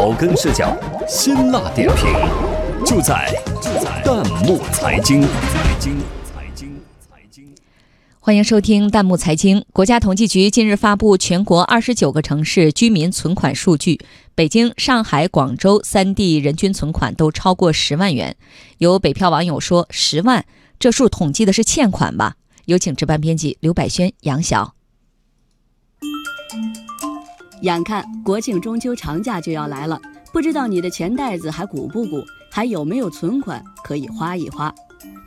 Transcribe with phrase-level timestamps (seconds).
[0.00, 0.74] 草根视角，
[1.06, 2.06] 辛辣点评，
[2.86, 3.30] 就在
[3.60, 5.20] 就在弹幕财经。
[5.20, 7.54] 财经财经财经，
[8.18, 9.62] 欢迎收听弹幕财经。
[9.74, 14.00] 国家统计局近日发布全国二十九个城市居民存款数据，
[14.34, 18.34] 北京、上海、广州三地人均存款都超过十万元。
[18.78, 20.46] 有北漂网友说：“十万，
[20.78, 24.72] 这数统计的是欠款吧？”有请值班编辑刘百轩、杨晓。
[27.62, 30.00] 眼看国庆中秋长假就要来了，
[30.32, 34.72] 不知道你的钱袋子还鼓不鼓，还有没有存款可以花一花？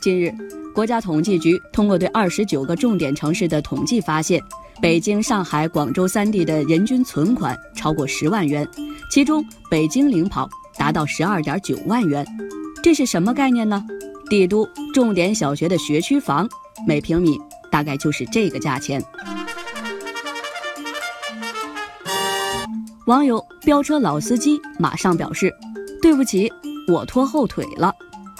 [0.00, 0.34] 近日，
[0.74, 4.42] 国家统计局通过对二十九个重点城市的统计发现，
[4.80, 8.68] 北京、上海、广州三地的人均存款超过十万元，
[9.10, 12.26] 其中北京领跑，达到十二点九万元。
[12.82, 13.82] 这是什么概念呢？
[14.28, 16.48] 帝都重点小学的学区房，
[16.86, 17.38] 每平米
[17.70, 19.02] 大概就是这个价钱。
[23.06, 25.54] 网友飙车老司机马上表示
[26.00, 26.50] ：“对不起，
[26.88, 27.94] 我拖后腿了。”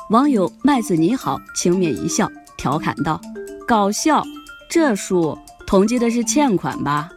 [0.08, 3.20] 网友麦子你好轻蔑一笑，调侃道
[3.68, 4.24] ：“搞笑，
[4.70, 7.10] 这数统计的是欠款吧？”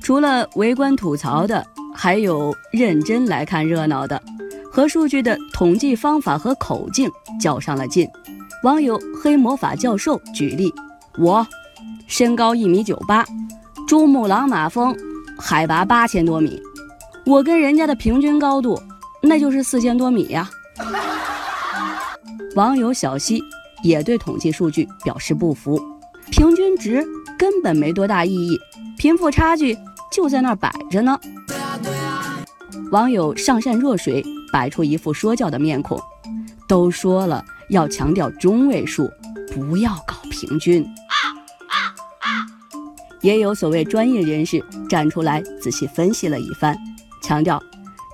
[0.00, 1.62] 除了围观吐槽的，
[1.94, 4.22] 还有认真来看热闹的，
[4.72, 8.08] 和数据的统计方法和口径较上了劲。
[8.64, 10.72] 网友黑魔法教授举例
[11.18, 11.46] ：“我
[12.06, 13.22] 身高一米九八。”
[13.88, 14.94] 珠穆朗玛峰
[15.38, 16.60] 海拔八千多米，
[17.24, 18.78] 我跟人家的平均高度
[19.22, 20.46] 那就是四千多米呀。
[22.54, 23.42] 网友小西
[23.82, 25.80] 也对统计数据表示不服，
[26.30, 27.02] 平均值
[27.38, 28.60] 根本没多大意义，
[28.98, 29.74] 贫富差距
[30.12, 31.18] 就在那儿摆着呢。
[32.92, 35.98] 网友上善若水摆出一副说教的面孔，
[36.68, 39.10] 都说了要强调中位数，
[39.54, 40.86] 不要搞平均。
[43.20, 46.76] 也有所谓专业人士站出来仔细分析了一番，
[47.22, 47.62] 强调，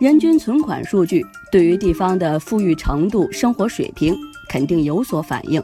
[0.00, 4.16] 人均存款数据对于地方的富裕程度、生活水平
[4.48, 5.62] 肯定有所反映，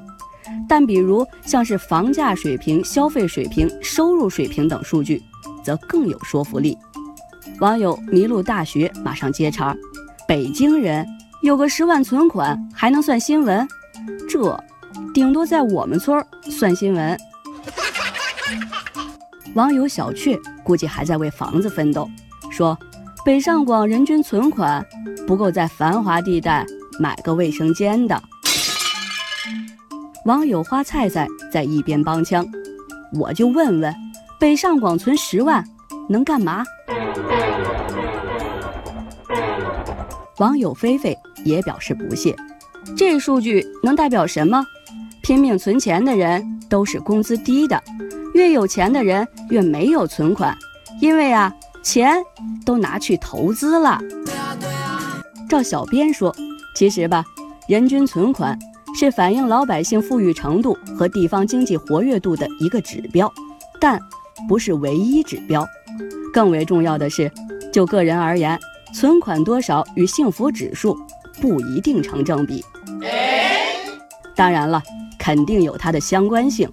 [0.68, 5.22] 但比如像是房价水平、消费水平、收入水平等数据，
[5.64, 6.76] 则更有说服力。
[7.60, 9.76] 网友麋鹿大学马上接茬：
[10.28, 11.06] 北京人
[11.42, 13.66] 有个十万存款还能算新闻？
[14.28, 14.64] 这
[15.12, 17.18] 顶多在我们村儿算新闻。
[19.54, 22.08] 网友小雀估计还在为房子奋斗，
[22.50, 22.78] 说
[23.24, 24.84] 北上广人均存款
[25.26, 26.64] 不够在繁华地带
[26.98, 28.20] 买个卫生间的。
[30.24, 32.46] 网友花菜菜在一边帮腔，
[33.12, 33.94] 我就问问，
[34.38, 35.64] 北上广存十万
[36.08, 36.62] 能干嘛？
[40.38, 42.36] 网友菲菲也表示不屑，
[42.96, 44.64] 这数据能代表什么？
[45.22, 47.82] 拼命存钱的人都是工资低的。
[48.34, 50.56] 越有钱的人越没有存款，
[51.00, 51.52] 因为啊，
[51.82, 52.22] 钱
[52.64, 54.00] 都拿去投资了。
[55.48, 56.34] 照小编说，
[56.76, 57.24] 其实吧，
[57.66, 58.58] 人均存款
[58.94, 63.32] 是反映老百姓富裕程度和地方经济活跃度的一个指标，
[63.80, 64.00] 但
[64.48, 65.66] 不是唯一指标。
[66.32, 67.30] 更为重要的是，
[67.72, 68.58] 就个人而言，
[68.94, 70.97] 存款多少与幸福指数
[71.41, 72.64] 不一定成正比。
[74.36, 74.80] 当然了，
[75.18, 76.70] 肯定有它的相关性。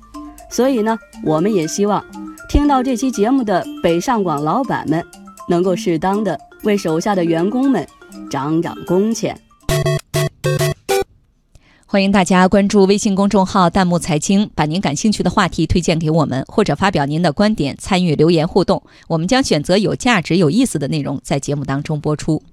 [0.49, 2.03] 所以呢，我们也希望
[2.49, 5.05] 听到这期节目的北上广老板们，
[5.49, 7.85] 能够适当的为手下的员工们
[8.29, 9.39] 涨涨工钱。
[11.89, 18.83] 欢迎大家关注微信公众号“弹幕财经”，把您感兴趣的话题推荐给我们，或者发表您的观点，参与留言互动。
[19.07, 22.43] 我们将选择有价值、有意思的内容在节目当中播出。